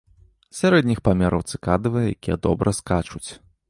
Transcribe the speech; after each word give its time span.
Сярэдніх 0.59 1.03
памераў 1.09 1.45
цыкадавыя, 1.53 2.05
якія 2.17 2.37
добра 2.49 2.79
скачуць. 2.83 3.27